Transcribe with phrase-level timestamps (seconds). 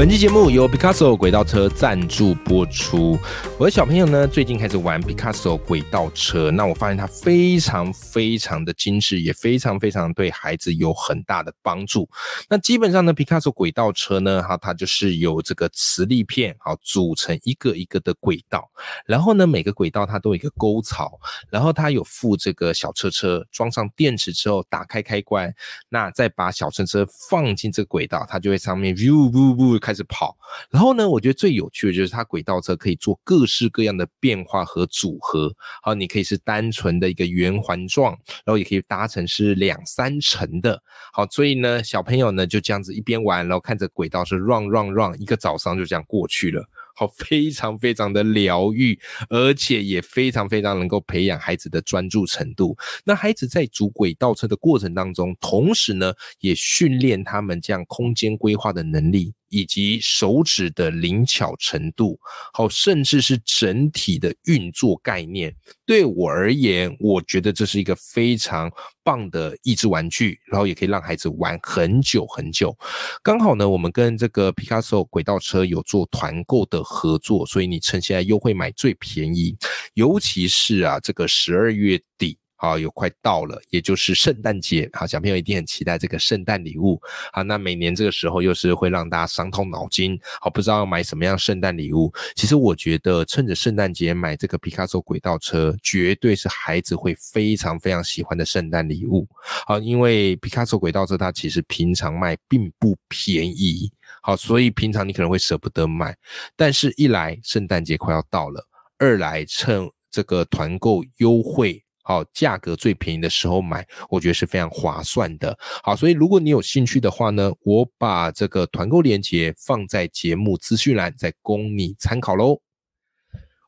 [0.00, 3.18] 本期节目由 Picasso 轨道车赞助播出。
[3.58, 12.08] 我的小朋友呢，最近开始玩 Picasso 轨道车，那我发现它非常非常的精致，也非常非常对孩子有很大的帮助。
[12.48, 18.70] 那基本上呢，Picasso 轨道车呢，哈，它就是由这个磁力片好组成一个一个的轨道，
[19.04, 21.20] 然后呢，每个轨道它都有一个沟槽，
[21.50, 25.54] 然后它有附这个小车车，装上电池之后打开开关，
[25.90, 30.36] 那再把小车车放进这个轨道，它就会上面 view 不不开开始跑，
[30.70, 35.52] 然后呢，我觉得最有趣的就是它轨道车可以做各式各样的变化和组合。
[35.82, 38.12] 好，你可以是单纯的一个圆环状，
[38.44, 40.80] 然后也可以搭成是两三层的。
[41.12, 46.64] 好，所以呢，小朋友呢就这样子一边玩，然后看着轨道是 run run run，一个早上就这样过去了。
[46.94, 48.98] 好，非常非常的疗愈，
[49.30, 52.76] 而且也非常非常能够培养孩子的专注程度。
[53.04, 59.32] 那孩子在组轨道车的过程当中，同时呢，也训练他们这样空间规划的能力。
[59.50, 62.18] 以及手指的灵巧程度，
[62.54, 68.72] 好，甚至是整体的运作概念，对我而言，我觉得这是一个非常
[69.04, 72.74] 棒的益智玩具，然后也可以让孩子玩很久很久。
[73.22, 79.54] 刚好呢，我们跟这个 Picasso 轨道车有做团购的合作，所以你趁现在优惠买最便宜，
[79.94, 82.39] 尤其是啊，这个十二月底。
[82.60, 84.86] 好，有快到了，也就是圣诞节。
[84.92, 87.00] 好，小朋友一定很期待这个圣诞礼物。
[87.32, 90.20] 好，那每年这个时候又是会让大家伤透脑筋。
[90.42, 92.12] 好，不知道要买什么样圣诞礼物。
[92.36, 99.26] 其实我觉得趁着圣诞节买这个皮卡丘轨道车，绝对是孩子会非常非常喜欢的圣诞礼物。
[99.66, 103.90] 好，因为皮卡丘轨道车它其实平常卖并不便宜。
[104.20, 106.14] 好，所以平常你可能会舍不得买，
[106.56, 108.62] 但是一来圣诞节快要到了，
[108.98, 111.82] 二来趁这个团购优惠。
[112.10, 115.56] 好，价格最便宜的时候买，我觉得是非常划算的。
[115.84, 122.60] 好，所以如果你有兴趣的话呢，我把这个团购链接放在节目资讯栏，再供你参考喽。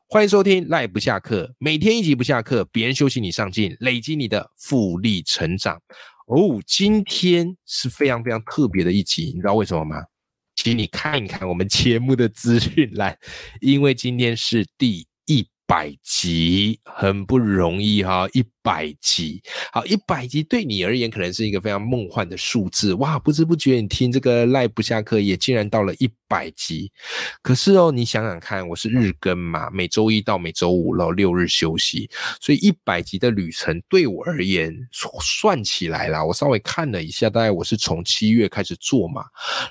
[0.09, 5.81] 欢迎收听赖不下课，每天一集不下课，别人休息你上进，累积你的复利成长。
[6.27, 10.03] 哦，今天是非常非常特别的一集，你知道为什么吗？
[10.53, 13.17] 请你看一看我们节目的资讯栏，
[13.61, 15.47] 因为今天是第一。
[15.65, 19.41] 百集很不容易哈，一百集
[19.71, 23.19] 好，一百集对你而言可能是一个非常梦幻的数字哇！
[23.19, 26.91] 不知不觉你听这个赖不下课也竟然到了一百集，
[27.41, 32.09] 可是哦，你想想看，我是日更嘛，每周一到每周五然后六日休息，
[32.41, 34.73] 所以一百集的旅程对我而言
[35.21, 39.25] 算起来啦，我稍微看了一下，大概我是从七月开始做嘛，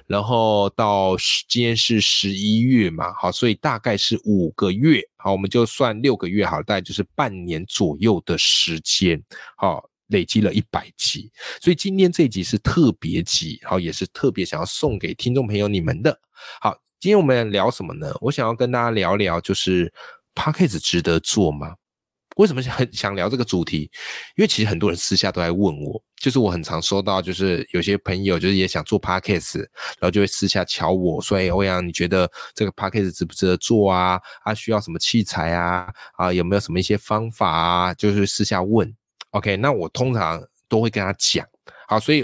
[0.07, 1.17] 然后到
[1.49, 5.03] 今天是十一月嘛，好，所以大概是五个月。
[5.17, 9.23] 好，我们就算六个月好，大概就是半年左右的时间，
[9.57, 16.21] 好，累积了一百集，所以今天这一集是特别集，好，也是特别想要送给听众朋友你们的。
[16.61, 18.15] 好，今天我们聊什么呢？
[18.21, 19.93] 我想要跟大家聊聊，就是
[20.35, 21.75] p a c k a g e 值得做吗？
[22.37, 23.91] 为什么很想聊这个主题？
[24.37, 34.21] 因为其实很多人私下都在问我，就是我很常收到，就是有些朋友就是也想做 podcast，然后就会私下敲我说：“哎，欧阳，你觉得这个 podcast 值不值得做啊？
[34.45, 35.93] 啊，需要什么器材啊？
[36.17, 38.95] 啊，有没有什么一些方法啊？”就是私下问。
[39.31, 41.45] OK，那我通常都会跟他讲。
[41.89, 42.23] 好，所以，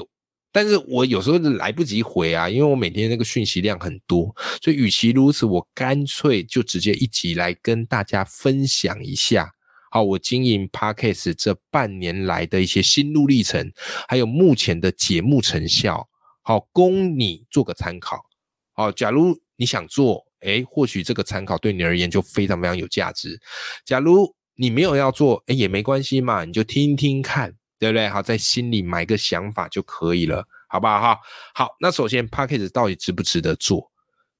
[0.53, 4.32] 但是我有时候来不及回啊，因为我每天那个讯息量很多，
[4.62, 9.50] 所以与其如此，我干脆就直接一集来跟大家分享一下。
[9.91, 13.72] 好，我经营 Podcast 这半年来的一些心路历程，
[14.09, 16.09] 还有目前的节目成效，
[16.43, 18.21] 好，供你做个参考。
[18.75, 23.41] 好，假如你想做，哎，或许这个参考对你而言就非常非常有价值。
[23.84, 28.09] 假如你没有要做，哎，也没关系嘛，你就听听看，对不对？
[28.09, 31.00] 好，在心里买个想法就可以了，好不好？
[31.00, 31.19] 哈，
[31.55, 33.90] 好，那首先 Podcast 到底值不值得做？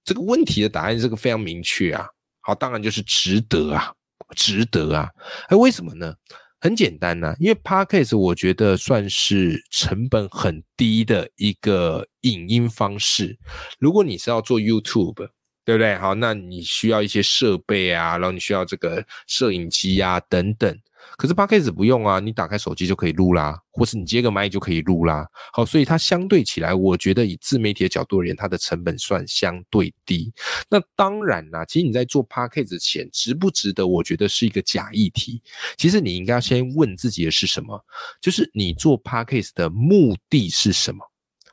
[0.05, 2.07] 这个问题的答案这个非常明确啊。
[2.41, 3.93] 好，当然就是值得啊。
[4.37, 5.11] 值得啊！
[5.49, 6.15] 哎，为什么呢？
[6.61, 13.39] 很简单呐，因为 Podcast 我觉得算是成本很低的一个影音方式。
[13.79, 15.29] 如果你是要做 YouTube，
[15.65, 15.97] 对不对？
[15.99, 20.77] 好，那你需要一些设备啊，然后你需要这个摄影机啊等等。
[21.17, 25.27] 可是 Podcast 不用啊，你打开手机就可以录啦，或是你接个麦就可以录啦。
[25.53, 30.33] 好，所以它相对起来，我觉得以自媒体的角度而言，它的成本算相对低。
[30.69, 33.87] 那当然啦，其实你在做 Podcast 前值不值得？
[33.87, 35.43] 我觉得是一个假议题。
[35.77, 37.85] 其实你应该先问自己的是什么？
[38.21, 41.05] 就是你做 Podcast 的目的是什么？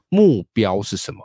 [0.10, 1.20] 目标是什么？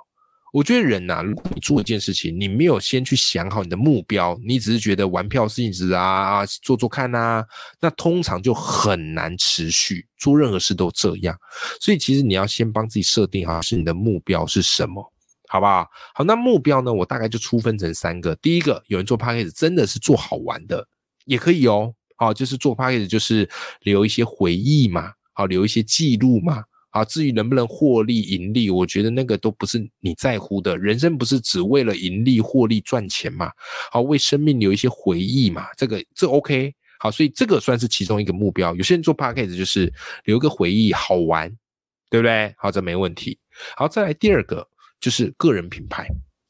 [0.52, 7.44] 我觉得人呐，如果你做一件事情，你没有先去想好你的目标，你只是觉得玩票性质啊，做做看呐，
[7.81, 11.37] 那通常就很难持续做任何事都这样。
[11.81, 15.00] 所以其实你要先帮自己设定啊是你的目标是什么，
[15.49, 15.87] 好不好？
[16.14, 18.35] 好，那目标呢，我大概就粗分成三个。
[18.37, 20.87] 第一个，有人做 p a c k a g e 真的是做好玩的，
[21.26, 21.94] 也可以哦。
[22.17, 23.49] 好，就是做 p a c k a g e 就是
[23.82, 26.64] 留一些回忆嘛，好，留一些记录嘛。
[26.90, 30.76] 啊，至于能不能获利盈利，我觉得那个都不是你在乎的。
[30.76, 33.50] 人生不是只为了盈利、获利、赚钱嘛？
[33.90, 35.66] 好，为生命留一些回忆嘛？
[35.76, 36.75] 这个这 OK。
[37.02, 38.75] 好，所以这个算是其中一个目标。
[38.75, 39.90] 有些人做 p a c k a g e 就是
[40.25, 41.48] 留个回忆，好玩，
[42.10, 42.54] 对不对？
[42.58, 43.38] 好，这没问题。
[43.75, 44.69] 好，再来第二个
[45.00, 46.06] 就是个人品牌。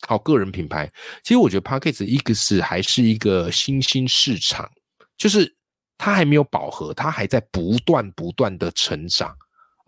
[0.09, 0.91] 好，个人品牌，
[1.23, 4.69] 其实我觉得 p a c k a g e 一个是还是一个新兴市场，
[5.17, 5.55] 就是
[5.97, 9.33] 它还没有饱和，它还在不断不断的成长。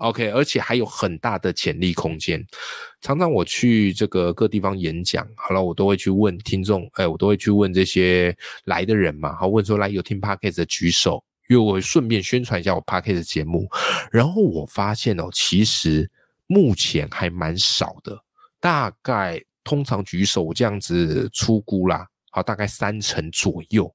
[0.02, 2.44] OK，而且还有很大的潜力空间。
[3.00, 13.68] 常常我去这个各地方演讲，好了，我都会去问听众，哎，我都会去问这些来的人嘛，好，问说来有听 Podcast 的举手，因为我顺便宣传一下我 Podcast 的节目。
[14.10, 16.10] 然后我发现哦，其实
[16.48, 18.18] 目前还蛮少的，
[18.60, 23.92] 大概通常举手这样子出估啦，好，大概三成左右。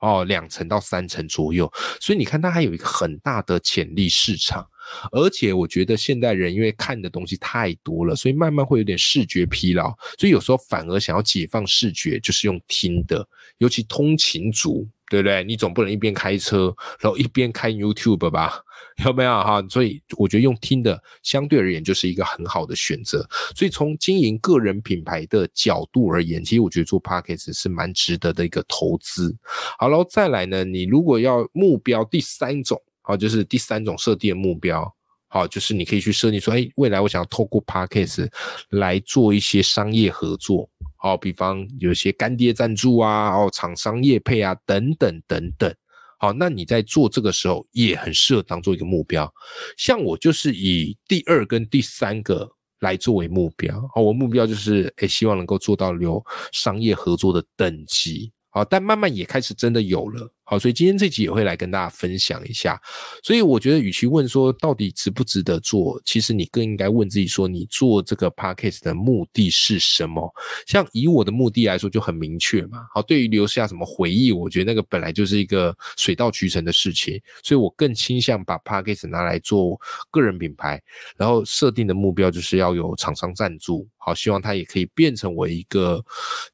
[0.00, 4.66] 哦，两层到三层左右，所以你看它还有一个很大的潜力市场，
[5.10, 13.26] 而且我觉得现代人因为看的东西太多了，所以慢慢会有点视觉疲劳，所以有时候反而想要解放视觉，就是用听的，
[13.58, 15.42] 尤其通勤族，对不对？
[15.44, 18.62] 你总不能一边开车，然后一边开 YouTube 吧？
[19.04, 19.62] 有没有哈？
[19.70, 23.24] 所以我觉得用听的相对而言就是一个很好的选择。
[23.54, 29.36] 所以从经营个人品牌的角度而言，其实我觉得做 p a c k a g e 是蛮值得的一个投资。
[29.78, 34.92] 好了，再来呢，你如果要目标第三种，好，就是第三种设定的目标，
[35.28, 38.30] 好，就是你可以去设定说，哎，未来我想要透过 p a c k a g e
[38.70, 40.68] 来做一些商业合作，
[41.00, 45.72] 好，比方有些干爹赞助啊，哦，厂商业配啊，等等等等。
[46.18, 49.32] 好，那你在做这个时候也很适合当做一个目标。
[49.76, 52.50] 像我就是以第二跟第三个
[52.80, 53.80] 来作为目标。
[53.94, 58.32] 好，我目标就是诶，希望能够做到有商业合作的等级。
[58.50, 60.28] 好，但慢慢也开始真的有了。
[60.50, 62.80] 好，所以今天这集也会来跟大家分享一下。
[63.22, 70.32] 所以我觉得，与其问说到底值不值得做，其实你更应该问自己说，你做这个 podcast 的目的是什么？
[70.66, 72.78] 像以我的目的来说，就很明确嘛。
[72.94, 77.20] 好，对于留下什么回忆，我觉得那个本来就是一个水到渠成的事情。
[77.42, 79.78] 所以我更倾向把 podcast 拿来做
[80.10, 80.82] 个人品牌，
[81.18, 83.86] 然后设定的目标就是要有厂商赞助。
[83.98, 86.02] 好，希望它也可以变成为一个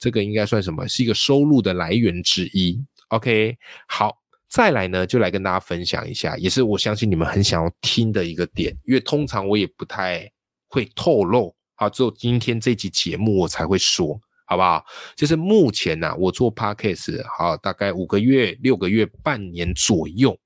[0.00, 0.88] 这个应该算什么？
[0.88, 2.82] 是一个收入的来源之一。
[3.14, 3.56] OK，
[3.87, 4.12] 好，
[4.49, 10.28] 再来呢，就来跟大家分享一下，也是我相信你们很想要听的一个点，因为通常我也不太
[10.66, 14.84] 会透露，好，只有今天这集节目我才会说，好不好？
[15.14, 20.37] 就是目前呢，我做 Podcast，好，大概五个月、六个月、半年左右，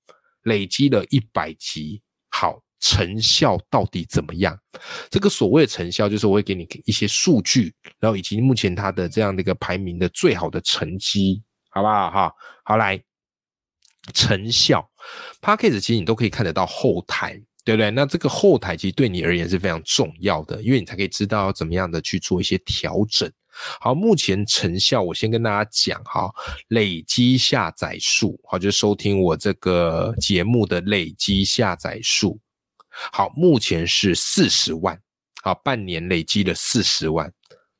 [0.42, 4.54] 累积了一百集，好，成效到底怎么样？
[5.08, 11.42] 这个所谓的成效，就是我会给你一些数据，然后以及目前它的这样的一个排名的最好的成绩。
[11.70, 12.32] 好不好哈？
[12.64, 13.02] 好来，
[14.14, 14.88] 成效
[15.40, 17.90] p a c k a g e 其实你都可以看得到后台，对不对？
[17.90, 23.30] 那这个后台其实对你而言是非常重要的，因为你才可以知道怎么样的去做一些调整。
[23.80, 26.30] 好，目前成效我先跟大家讲哈，
[26.68, 32.38] 累积下载数，好，就收听我这个节目的累积下载数，
[33.12, 34.96] 好，目前是四十万，
[35.42, 37.32] 好，半年累积了四十万。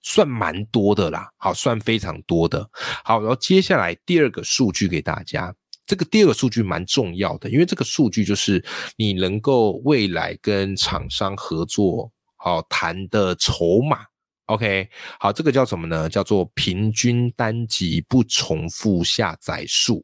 [0.09, 2.67] 算蛮多的啦，好，算非常多的。
[3.05, 8.65] 好，然后接下来第二个数据给大家，这个第二个数据蛮重要的，因为这个数据就是
[8.97, 13.99] 你能够未来跟厂商合作好谈的筹码。
[14.47, 14.89] OK，
[15.21, 16.09] 好，这个叫什么呢？
[16.09, 20.03] 叫做平均单集不重复下载数。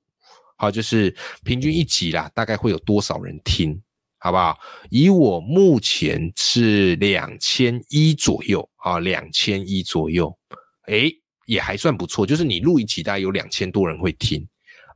[0.59, 3.81] 好，就是平均一集啦，大概会有多少人听？
[4.19, 4.59] 好不好？
[4.91, 10.33] 以我目前是两千一左右啊，两千一左右，
[10.89, 11.11] 诶，
[11.47, 12.27] 也还算不错。
[12.27, 14.47] 就是你录一集，大概有两千多人会听，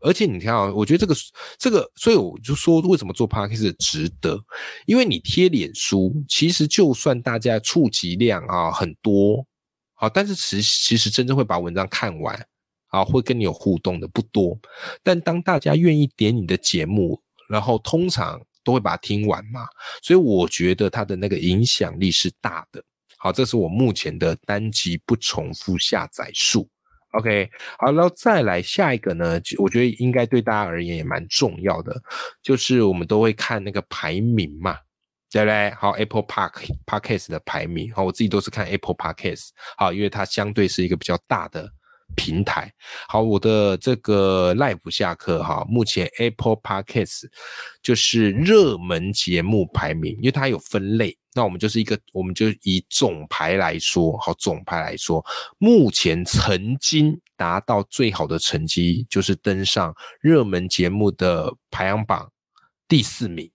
[0.03, 1.15] 而且你看啊，我觉得这个
[1.59, 4.39] 这个，所以我就说，为什么做 podcast 值得？
[4.85, 9.47] 因为你贴脸书，其实就算大家触及量啊很多，
[9.95, 12.47] 好，但是其其实真正会把文章看完
[12.89, 14.59] 啊，会跟你有互动的不多。
[15.03, 18.41] 但当大家愿意点你的节目，然后通常。
[18.65, 19.67] 都会把它听完嘛，
[20.03, 22.85] 所以我觉得它的那个影响力是大的。
[23.19, 26.69] 好，这是我目前的单集不重复下载数。
[27.13, 32.01] OK，好，然后再来下一个呢，我觉得应该对大家而言也蛮重要的，
[32.43, 34.79] 就是我们都会看那个排名嘛。
[35.31, 35.71] 对不对？
[35.73, 36.53] 好，Apple Park
[36.87, 41.71] Podcast 的排名，好，我自己都是看 Apple Podcast，好，因为它相对是一个比较大的
[42.17, 42.73] 平台。
[43.07, 47.25] 好，我的这个 Live 下课哈，目前 Apple Podcast
[47.83, 55.25] 就是热门节目排名，因为它有分类，那我们就是一个，我们就以总排来说，好，总排来说，
[55.59, 62.29] 目前曾经达到最好的成绩，就是登上热门节目的排行榜
[62.89, 63.49] 第四名。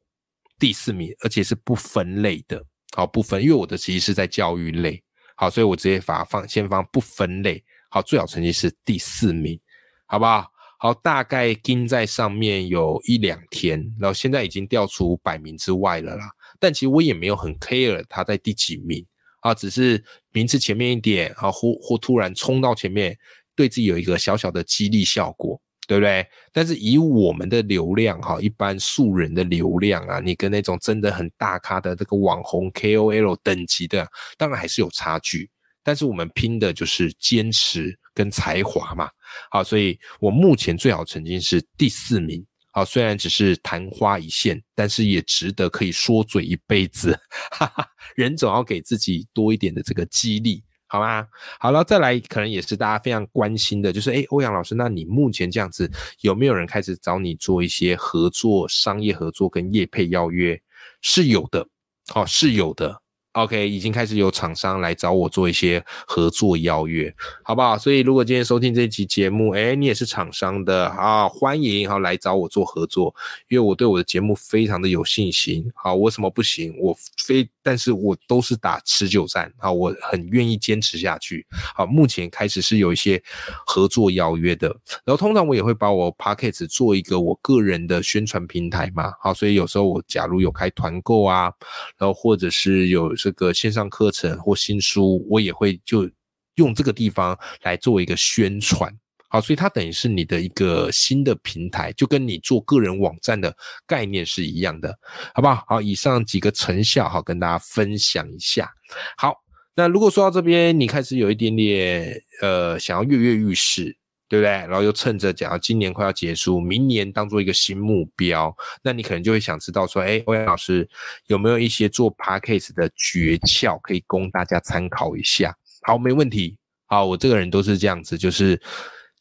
[0.59, 2.63] 第四名，而且是不分类的，
[2.95, 5.03] 好不分，因为我的其实是在教育类，
[5.35, 9.59] 好，所以我直接把它放先放不分类，好，最好成绩是第四名，
[10.05, 10.47] 好不好？
[10.79, 16.29] 好，大概跟在上面有一两天，然后现在已经掉出百名之外了啦。
[16.63, 19.05] 但其实我也没有很 care 他在第几名
[19.41, 20.01] 啊，只是
[20.31, 23.17] 名次前面一点啊，或或突然冲到前面，
[23.53, 25.59] 对自己有一个小小的激励效果。
[25.85, 26.25] 对不对？
[26.53, 35.49] 但是以我们的流量哈，一般素人的流量啊，你跟那种真的很大咖的这个网红 KOL 等级的，当然还是有差距。
[35.83, 39.09] 但是我们拼的就是坚持跟才华嘛。
[39.51, 42.41] 好，所以我目前最好成绩是第四名。
[42.73, 47.17] 好，虽然只是昙花一现，但是也值得可以说嘴一辈子。
[47.51, 50.63] 哈哈，人总要给自己多一点的这个激励。
[50.87, 51.27] 好吗？
[51.59, 60.59] 好了，再来，可能也是大家非常关心的，就是哎，欧阳老师，那你目前这样子，有没有人开始找你做一些合作、商业合作跟业配邀约？
[61.01, 61.67] 是有的，
[62.15, 63.02] 哦，是有的。
[63.33, 67.11] OK，已经开始有厂商来找我做一些合作邀约，
[67.43, 67.75] 好不好？
[67.75, 73.13] 所以如果今天收听这期节目，哎，你也是厂商的啊，欢迎好来找我做合作，
[73.47, 75.65] 因为我对我的节目非常的有信心。
[75.73, 76.75] 好，我什么不行？
[76.77, 81.43] 我非，但是我都是打持久战啊，我很愿意坚持下去。
[81.75, 83.19] 好，目前开始是有一些
[83.65, 84.67] 合作邀约的，
[85.03, 89.11] 然后通常我也会把我 p a c k e t 做一个我个人的宣传平台嘛。
[89.19, 91.51] 好，所以有时候我假如有开团购啊，
[91.97, 93.11] 然后或者是有。
[93.23, 96.09] 这个线上课程或新书，我也会就
[96.55, 98.93] 用这个地方来做一个宣传，
[99.29, 103.55] 好，所以它等于是你的一个新的平台，就跟你做个人网站的
[103.87, 104.93] 概念是一样的，
[105.33, 105.63] 好不好？
[105.65, 108.69] 好，以上几个成效，好，跟大家分享一下。
[109.15, 109.33] 好，
[109.73, 113.95] 那如果说到这边，你开始有一点点呃，想要跃跃欲试。
[114.33, 114.49] 对不对？
[114.49, 120.89] 然后又趁着讲到今年快要结束，明年当做一个新目标，那你可能就会想知道说，哎，欧阳老师
[121.27, 125.55] 有没有一些做 podcast 的诀窍可以供大家参考一下？
[125.83, 126.57] 好，没问题。
[126.87, 128.59] 好，我这个人都是这样子，就是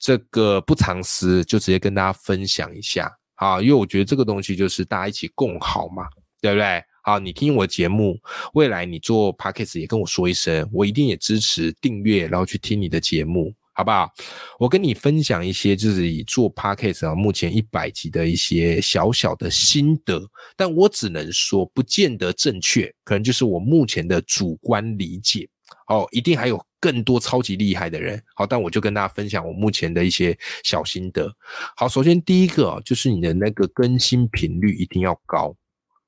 [0.01, 3.13] 这个不藏私，就直接跟大家分享一下。
[3.35, 6.05] 好，因为我觉得这个东西就是大家一起共好嘛，
[6.41, 6.83] 对不对？
[7.03, 8.19] 好，你听我节目，
[8.55, 13.53] 未来你做 podcast 也跟我说一声，我一定也支持订阅，然后去听你的节目。
[13.75, 14.11] 好不好？
[14.59, 20.23] 我跟你分享一些，就是以做 podcast 啊，目前一百集的一些小小的心得，
[20.57, 25.49] 但我只能说，不见得正确，可能就是我目前的主观理解。
[25.89, 28.23] 哦，一定还有更多超级厉害的人。
[28.35, 31.35] 好，但我就跟大家分享我目前的一些小心得。
[31.75, 35.57] 好，首先第一个就是你的那个更新频率一定要高。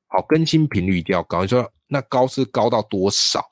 [0.08, 1.40] 好，更新频率一定要高。
[1.40, 3.42] 你说那高是高到多少？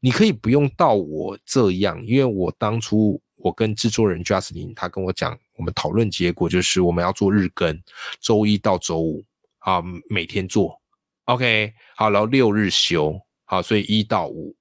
[0.00, 3.22] 你可以不用到我这样，因为我当初。
[3.42, 7.82] 我跟制作人 Justin，他跟我讲，我们讨论结果就是我们要做日更，
[8.20, 9.24] 周一到周五
[9.58, 10.80] 啊，每天做
[11.24, 14.54] ，OK，好，然后六日休，好，所以一到五，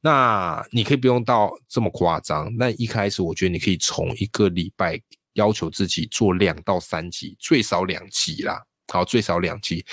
[0.00, 2.52] 那你可以不用到这么夸张。
[2.56, 5.00] 那一开始我觉得你可以从一个礼拜
[5.34, 9.84] 要求自己做两到三集，最少两集啦，好，最少两集。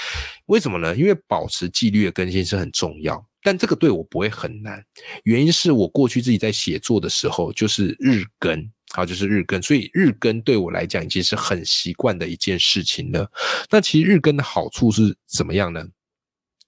[0.46, 0.96] 为什么呢？
[0.96, 3.24] 因为保持纪律的更新是很重要。
[3.46, 4.82] 但这个对我不会很难，
[5.24, 13.30] 原因是我过去自己在写作的时候就是日更，好，就是日更，所以日更对我来讲已经是很习惯的一件事情了。
[13.70, 15.86] 那其实日更的好处是怎么样呢？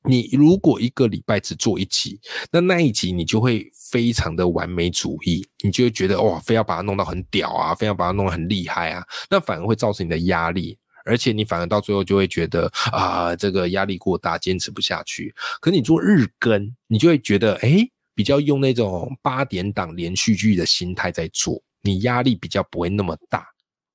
[0.04, 2.20] 你如果一个礼拜只做一集，
[2.52, 10.78] 那那一集你就会非常的完美主义，你就会觉得哇，非要把它弄到很屌啊，非要把它弄得很厉害啊，那反而会造成你的压力。
[11.06, 15.34] 而且你反而到最后就会觉得啊，这个压力过大，坚持不下去。
[15.62, 23.48] 可你做日更，你就会觉得哎，比较用那种八点档连续剧的心态在做，你压力比较不会那么大。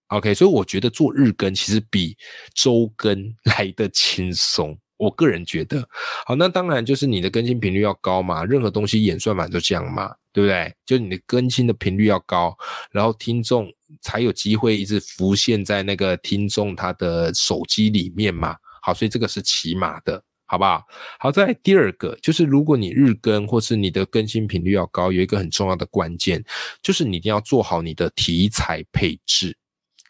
[0.09, 2.17] OK，所以我觉得做日更其实比
[2.55, 4.76] 周更来的轻松。
[4.97, 5.88] 我个人觉得，
[6.26, 10.75] 好，那当然就是你的更新频率要高嘛，任何东西演算法都这样嘛，对不对？
[10.87, 12.56] 就你的更新的频率要高，
[12.90, 18.56] 然后听众才有机会一直浮现在那个听众他的手机里面嘛。
[18.82, 20.82] 好，所以这个是起码的，好不好？
[21.18, 26.42] 好在第二个就是，如果你日更或是你的更新频率要高，有一个很重要的关键，
[26.82, 29.56] 就是你一定要做好你的题材配置。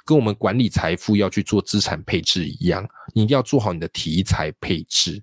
[0.06, 5.22] 跟我们管理财富要去做资产配置一样，你一定要做好你的题材配置。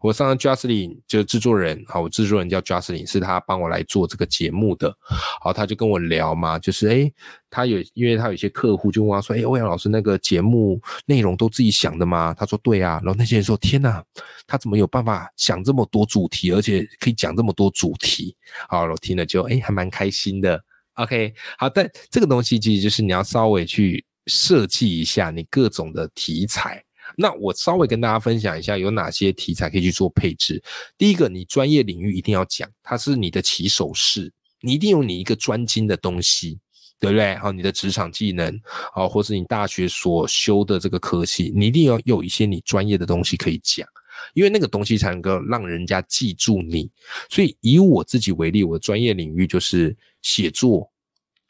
[0.00, 4.94] 我上次 Justin 就制作人，好，我制作人叫 Justin，是他帮我来做这个节目的。
[5.40, 7.12] 好，他就跟我聊嘛，就是诶，
[7.50, 12.34] 他有，因为他有些客户就问他说，诶，欧阳老师那个节目内容都自己想的吗？
[12.34, 13.00] 他说对啊。
[13.02, 14.04] 然后那些人说，天哪，
[14.46, 18.36] 他怎么有办法想这么多主题，而且可以讲这么多主题？
[18.68, 20.62] 好，我听了就诶，还蛮开心的。
[20.94, 26.85] OK，好，但这个东西其实就是你要稍微去设计一下你各种的题材。
[27.16, 30.62] 那我稍微跟大家分享一下有哪些题材可以去做配置。
[30.98, 34.30] 第一个，你专业领域一定要讲，它是你的起手式，
[34.60, 36.58] 你一定有你一个专精的东西，
[37.00, 37.34] 对不对？
[37.36, 38.60] 好，你的职场技能，
[38.92, 43.88] 好，或是你大学所修的这个科系，你一定要有一些你专业的东西可以讲，
[44.34, 46.90] 因为那个东西才能够让人家记住你。
[47.30, 50.90] 所以以我自己为例，我的专业领域就是写作，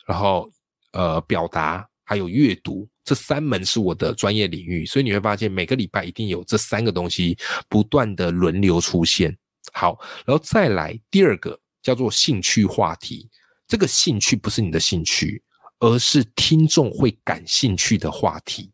[0.06, 0.48] 然后
[0.92, 2.88] 呃表达还有阅读。
[3.06, 9.34] 这三门是我的专业领域，所以你会发现每个礼拜一定有这三个东西不断的轮流出现。
[9.72, 9.96] 好，
[10.26, 13.30] 然后再来第二个叫做兴趣话题，
[13.68, 15.40] 这个兴趣不是你的兴趣，
[15.78, 18.72] 而是听众会感兴趣的话题。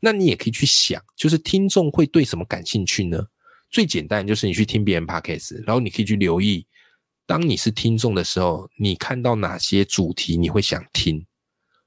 [0.00, 3.22] 那你也可以去想，就是听众会对什么感兴趣呢？
[3.70, 6.66] 最简单就是你去听别人 podcast，然后你可以去留意，
[7.26, 11.25] 当你是听众的时候，你看到哪些主题你会想听。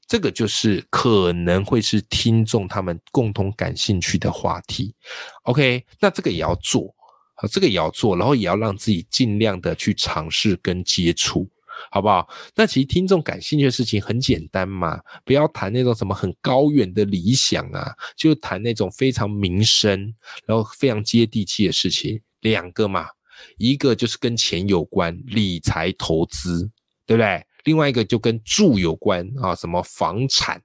[0.10, 4.96] 这个就是可能会是听众他们共同感兴趣的话题
[5.44, 5.86] ，OK？
[6.00, 6.92] 那这个也要做，
[7.36, 11.48] 啊，这个也要做，然后也要让自己尽量的去尝试跟接触，
[11.92, 12.28] 好不好？
[12.56, 20.12] 那其实听众感兴趣的事情很简单嘛，不要谈那种什么很高远的理想啊，就谈那种非常民生，
[20.48, 22.20] 然后非常接地气的事情。
[22.42, 23.06] 两个嘛，
[23.60, 26.68] 一个就是跟钱有关，理财投资，
[27.06, 27.46] 对不对？
[27.64, 30.62] 另外一个就跟住有关啊，什么房产，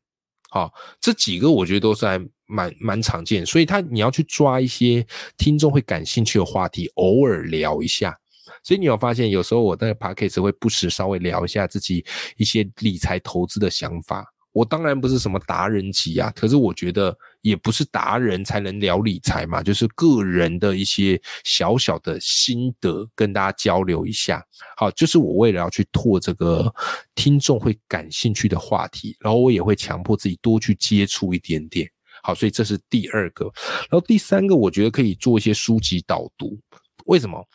[0.50, 0.70] 啊，
[1.00, 8.16] 这几个我觉得都是还蛮蛮常见，所以他你要去抓一些听众会感兴趣的话题，偶尔聊一下。
[8.62, 12.04] 所以你有发现，有时候我那个 p a c k a g e 会不时稍微聊一下自己
[12.36, 14.24] 一些理财投资的想法。
[14.52, 24.42] 我当然不是什么达人级啊，可是我觉得也不是达人才能聊理财嘛，就是个人的一些小小的心得跟大家交流一下。
[24.78, 26.74] 好，就是我为了要去拓这个
[27.14, 31.86] 听众会感兴趣的话题，然后我也会强迫自己多去接触一点点。
[32.22, 33.44] 好，所以这是第二个，
[33.90, 36.58] 然后第三个，我觉得可以做一些书籍导读。
[37.04, 37.46] 为什么？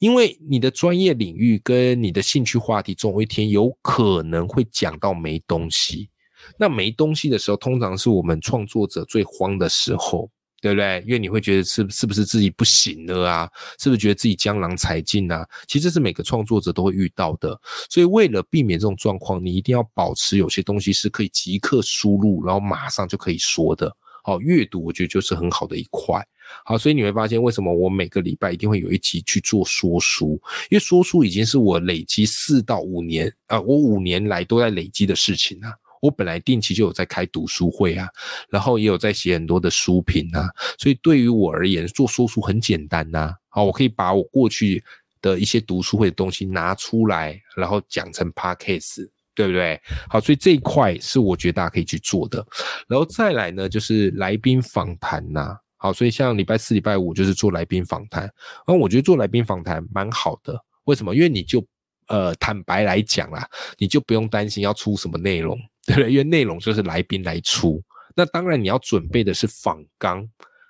[0.00, 6.10] 因为你的专业领域跟你的兴趣话题，总有一天有可能会讲到没东西。
[6.56, 10.30] 那没东西的时候，通常是我们创作者最慌的时候，
[10.60, 11.04] 对不对？
[11.06, 13.50] 因为你会觉得是是不是自己不行了啊？
[13.78, 15.46] 是不是觉得自己江郎才尽啊？
[15.66, 17.58] 其实是每个创作者都会遇到的。
[17.90, 23.94] 所以为了避免这种状况，你一定要保持有些东西是可以即刻输入，然后马上就可以说的。
[24.24, 26.22] 好，阅读我觉得就是很好的一块。
[26.64, 35.72] 好，所以你会发现为什么我每个礼拜一定会有一集去做说书，因为说书已经是我累积四到五年啊，我五年来都在累积的事情啊。
[36.00, 38.08] 我本来定期就有在开读书会啊，
[38.50, 43.34] 然后也有在写很多的书评啊，所以对于我而言，做说书很简单呐。
[43.48, 44.82] 好，我可以把我过去
[45.20, 49.80] 的一些读书会的东西拿出来，然后讲成 podcast，对不对？
[50.08, 52.44] 好，所以这一块是我觉得大家可以去做的。
[52.86, 55.56] 然后再来呢，就是来宾访谈呐。
[55.76, 58.28] 好，所以像礼拜四、礼拜五就是做来宾访谈。
[58.66, 61.14] 那我觉得做来宾访谈蛮好的，为什么？
[61.14, 61.64] 因为你就
[62.08, 65.58] 呃坦白来讲啦，你就不用担心要出什么内容。
[65.86, 66.10] 对不对？
[66.12, 67.82] 因为内容就是来宾来出，
[68.14, 70.22] 那当然你要准备的是访纲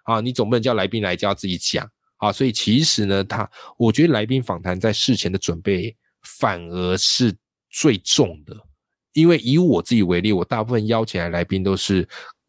[0.05, 1.85] 啊，你总不能叫来宾来就要自己讲
[2.19, 2.31] 啊。
[2.31, 7.37] 所以其实呢，他我觉得来宾访谈在事前的准备反而是
[7.69, 8.57] 最重的，
[9.13, 12.09] 因为以我自己为例，我大部分邀请来来宾都是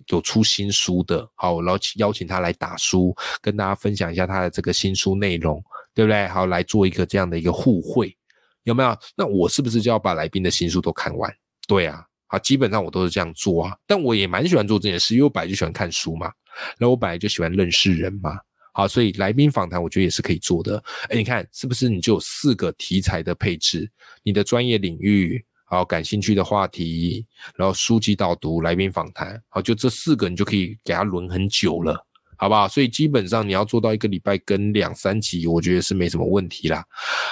[0.09, 5.59] 有出新书的，好，然后邀请他来打书，跟大家分享一下他的这个新书内容，
[5.95, 6.27] 对不对？
[6.27, 8.15] 好，来做一个这样的一个互惠，
[8.63, 8.97] 有没有？
[9.15, 11.33] 那我是不是就要把来宾的新书都看完？
[11.67, 12.05] 对啊。
[12.31, 16.31] 好，基本上我都是这样做啊，但我也蛮喜欢做这件事，因为我本来就喜欢看书嘛，
[16.77, 18.37] 然后我本来就喜欢认识人嘛，
[18.71, 20.77] 好，所以来宾访谈我觉得也是可以做的。
[21.09, 23.89] 哎，你看是不是你就有四个题材的配置？
[24.21, 32.05] 你的专业领域，好，感兴趣的话题，然后书籍导读、来宾访谈，好，就这四个你就可以给他轮很久了。
[32.39, 32.69] 好不好？
[32.69, 36.81] 所以基本上你要做到一个礼拜跟两三集，我觉得是没什么问题啦。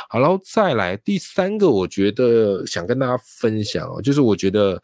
[0.10, 4.80] 好，然后再来第三个，我觉得想跟大家分享哦，就是我觉得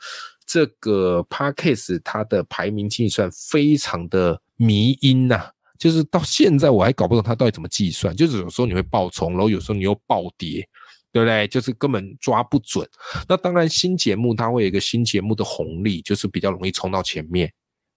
[0.46, 10.66] 这个 podcast 它的排名计算非常的迷因呐，就是到现在我还搞不懂它到底怎么计算，就是有时候你会爆冲，然后有时候你又爆跌，
[11.12, 11.46] 对不对？
[11.50, 12.88] 就是根本抓不准。
[13.28, 17.52] 那当然新节目它会有一个新节目的红利，就是比较容易冲到前面。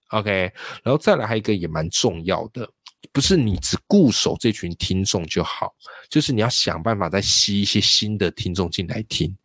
[0.09, 0.51] OK，
[0.83, 2.69] 然后再来还有一个也蛮重要的，
[3.11, 5.73] 不是你只固守这群听众就好，
[6.09, 9.35] 就是你要想办法再吸一些新的听众进来听。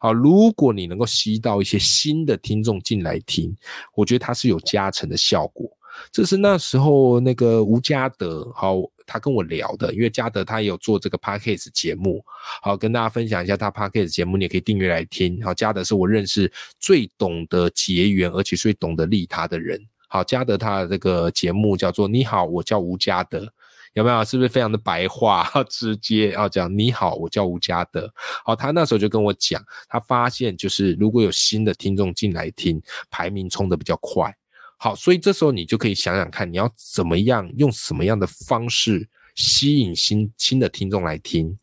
[0.00, 3.54] 好，如果你能够吸到一些新的听众进来听，
[3.94, 5.70] 我觉得它是有加成的效果。
[6.12, 12.24] 这是那时候那个吴嘉德，好，他跟我聊的，因为嘉德他也有做这个 podcast 节目，
[12.62, 15.42] 好，跟大家分享一下他 podcast 节目，你也可以订阅来听。
[15.42, 19.80] 好，嘉德是我认识最懂得结缘，而且最懂得利他的人。
[20.08, 23.46] 好，嘉德他的这个节目叫做“你好，我叫吴嘉德”，
[23.94, 24.24] 有没有？
[24.24, 26.32] 是不是非常的白话、直接？
[26.32, 28.10] 要讲“你好，我叫吴嘉德”。
[28.44, 34.34] 好，他那时候就跟我讲，他发现就是如果有新的听众进来听，排名冲的比较快。
[34.78, 41.56] 好，所以这时候你就可以想想看，你要怎么样用什么样的方式吸引新新的听众来听。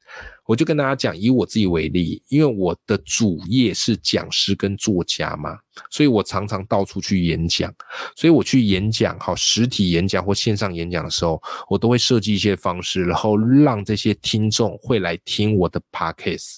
[0.46, 5.58] 我就跟大家讲，以我自己为例，因为我的主业是讲师跟作家嘛，
[5.90, 7.74] 所以我常常到处去演讲。
[8.16, 16.58] 所以我去演讲，好，实体演讲或线上演讲的时候，我都会设计一些方式，然后让这些听众会来听我的 podcast，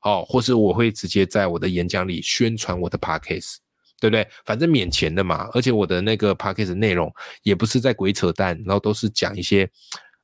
[0.00, 3.56] 好，或是我会直接在我的演讲里宣传我的 podcast，
[3.98, 4.28] 对不对？
[4.44, 7.10] 反正免钱的嘛，而且我的那个 podcast 内容
[7.44, 9.66] 也不是在鬼扯淡，然后都是讲一些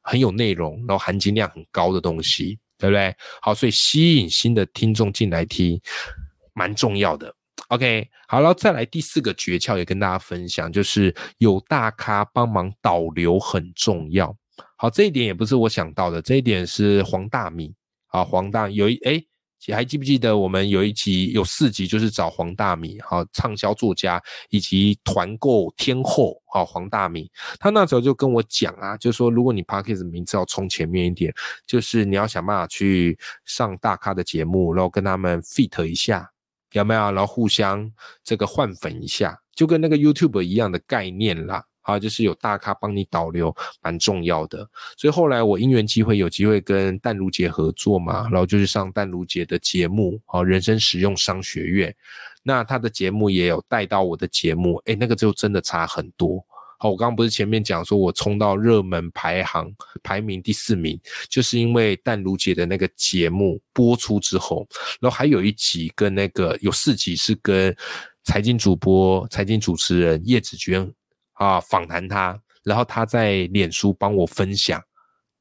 [0.03, 2.59] 很有内容，然后含金量很高的东西。
[2.79, 3.15] 对不对？
[3.43, 5.81] 好，所以吸引新的听众进来听，
[6.55, 7.35] 蛮重要的。
[7.69, 14.35] OK，好了，再来第四个诀窍也跟大家分享，就是有大咖帮忙导流很重要。
[14.77, 17.75] 好，这一点也不是我想到的，这一点是黄大米
[18.07, 19.23] 啊，黄大有一哎。
[19.75, 31.35] 还记不记得我们有一集有四集，就是找黄大米，好畅销作家以及团购天后，好黄大米，他那时候就跟我讲啊，就说如果你 p a r k e s 名字要冲前面一点，
[31.67, 36.31] 就是你要想办法去上大咖的节目，然后跟他们 fit 一下，
[36.73, 37.01] 有没有？
[37.13, 37.91] 然后互相
[38.25, 41.65] 这个换粉一下，就跟那个 YouTube 一样的概念啦。
[41.89, 44.69] 啊，就是有大咖帮你导流，蛮重要的。
[44.99, 51.95] 所以后来我因缘机会有机会跟淡如姐合作嘛，然后就是上淡如姐的节目，好，人生实用商学院。
[52.43, 56.45] 那她的节目也有带到我的节目，诶，那个就真的差很多。
[56.79, 59.73] 好，我刚刚不是前面讲说我冲到热门排行
[60.03, 64.69] 排名第四名，就是因为淡如姐的那个节目播出之后，
[65.01, 67.75] 然后还有一集跟那个有四集是跟
[68.25, 70.93] 财经主播、财经主持人叶子娟。
[71.39, 74.83] 啊，访谈他，然后他在脸书帮我分享，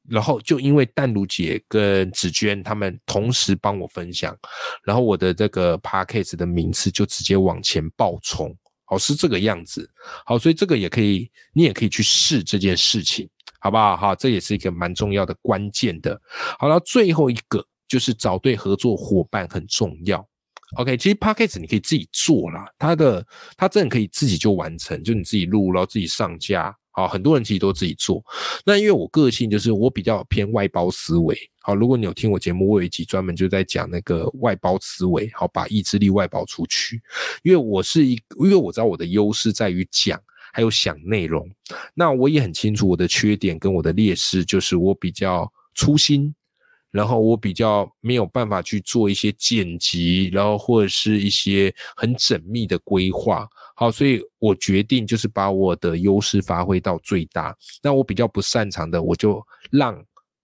[0.08, 4.36] 然后就因为淡如姐跟紫娟他们同时帮我分享，
[4.84, 9.90] 然后我的这个 podcast 的名次就直接往前爆冲，好是这个样子，
[10.24, 13.28] 好，所以这个也可以，你也可以去试这件事情，
[13.60, 13.96] 好不好？
[13.96, 16.20] 哈，这也是一个蛮重要的关键的。
[16.58, 20.27] 好了，最后一个就是找对合作伙伴很重要。
[20.76, 23.26] OK，其实 Podcast 你可以自己做啦，它的
[23.56, 26.76] 它真的可以自己就完成，就你自己录，然后自己上架。
[26.90, 28.22] 好，很多人其实都自己做。
[28.66, 31.38] 那因为我个性就是我比较偏外包思维。
[31.60, 37.00] 好，如果你有听我节目，我有一集专门就在讲那个外包思维，好，把意志力外包出去。
[37.44, 40.20] 因为我是一，因为我知道我的优势在于讲，
[40.52, 41.48] 还有想内容。
[41.94, 46.34] 那我也很清楚我的缺点跟我的劣势，就是我比较粗心。
[46.90, 53.48] 然后我比较没有办法去做一些剪辑，然后或者是一些很缜密的规划。
[53.76, 57.56] 好，所以我决定就是把我的优势发挥到最大。
[57.82, 60.02] 那我比较不擅长的，我就让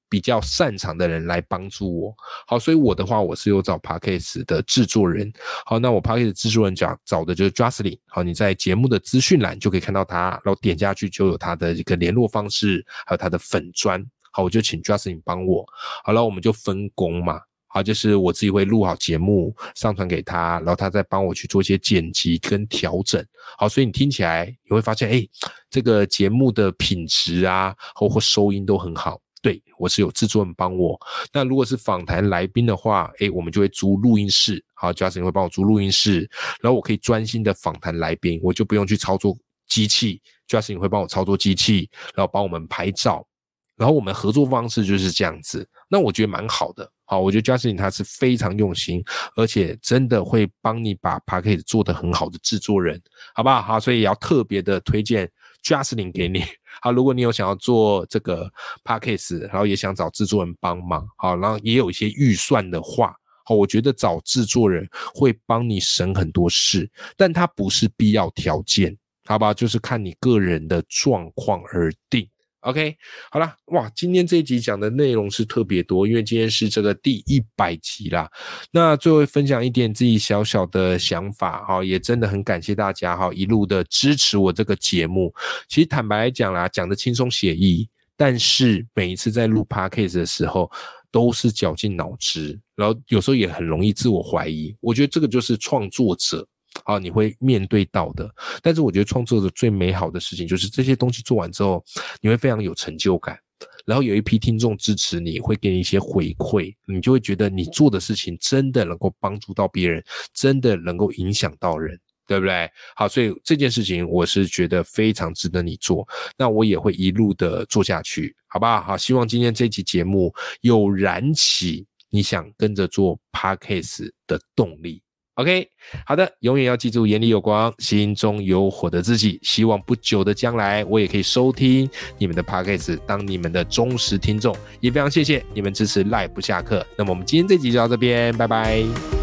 [0.08, 2.14] 比较擅长的人来帮助我。
[2.46, 5.32] 好，所以我的话，我是有找 p a c k a g e 的制作人。
[5.66, 7.98] 好，那我 p a c k a g e 制作人讲找的就是 Justin。
[8.06, 14.04] 好，你在节目的资讯栏就可以看到他，然后点下去就有他的一个联络方式，还有他的粉砖。
[14.34, 15.64] 好，我就请 Justin 帮我。
[16.02, 17.40] 好了，我们就分工嘛。
[17.68, 23.24] 好，就是我自己会录好节目，上传给他，然后他再帮我去做一些剪辑跟调整。
[23.58, 25.26] 好，所以你听起来你会发现，哎，
[25.70, 29.20] 这个节目的品质啊，或或收音都很好。
[29.42, 30.98] 对我是有制作人帮我。
[31.32, 34.64] 那如果是访谈来宾的话，哎，我们就会租录音室。
[34.74, 36.28] 好，Justin 会帮我租录音室，
[36.60, 39.36] 然后我可以专心的访谈来宾，我就不用去操作
[39.68, 40.22] 机器。
[40.48, 43.26] Justin 会帮我操作机器，然后帮我们拍照。
[43.76, 46.90] 然后我们合作方式就是这样子，那我觉得蛮好的。
[47.06, 49.04] 好，我觉得 Justin 他是非常用心，
[49.36, 53.00] 而且真的会帮你把 p a c k a g e 做得很好的制作人，
[53.34, 53.60] 好不好？
[53.60, 55.30] 好，所以也要特别的推荐
[55.62, 56.42] Justin 给你。
[56.80, 58.50] 好，如果你有想要做这个
[58.84, 69.52] p a c k a g e 然后也想找制作人帮忙，好，然后也有一些预算的话，好，我觉得找制作人会帮你省很多事，但它不是必要条件，好吧？
[69.52, 72.26] 就是看你个人的状况而定。
[72.64, 72.96] OK，
[73.30, 78.26] 好了，哇，今天这一集讲的内容是特别多，因为今天是这个第一百集啦。
[78.70, 85.30] 那最后分享一点自己小小的想法哈，也真的很感谢大家哈，一路的支持我这个节目。
[85.68, 90.70] 其实坦白来讲啦，讲的轻松写意，但是每一次在录 podcast 的时候，
[91.10, 94.74] 都是绞尽脑汁，然后有时候也很容易自我怀疑。
[94.80, 96.48] 我觉得这个就是创作者
[96.84, 98.28] 啊，你会面对到的。
[98.62, 101.82] 但是我觉得创作者最美好的事情就是这些东西做完之后，
[102.20, 103.38] 你会非常有成就感。
[103.86, 112.68] 然后有一批听众支持你，会给你一些回馈，你就会觉得你做的事情真的能够帮助到别人，真的能够影响到人，对不对？
[112.96, 116.06] 好，所以这件事情我是觉得非常值得你做，
[116.36, 118.82] 那我也会一路的做下去，好不好？
[118.82, 125.03] 好，希望今天这期节目有燃起你想跟着做 podcast 的动力。
[125.34, 125.66] OK，
[126.06, 129.38] 好的，永远要记住眼里有光，心中有火的自己。
[129.42, 134.54] 希望不久的将来，我也可以收听你们的 Podcast，当你们的忠实听众。
[134.80, 136.86] 也非常谢谢你们支持赖不下课。
[136.96, 139.13] 那么我们今天这集就到这边，拜拜。